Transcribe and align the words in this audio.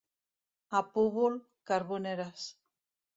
A 0.79 0.79
Púbol, 0.93 1.33
carboneres. 1.67 2.41